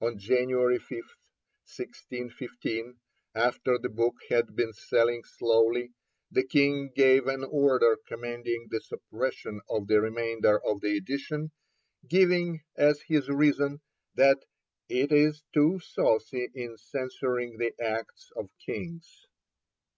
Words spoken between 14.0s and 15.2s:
that 'it